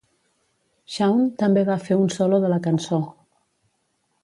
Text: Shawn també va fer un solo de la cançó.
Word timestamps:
Shawn 0.93 1.21
també 1.43 1.65
va 1.67 1.77
fer 1.89 1.99
un 2.05 2.11
solo 2.17 2.41
de 2.47 2.51
la 2.55 2.59
cançó. 2.69 3.03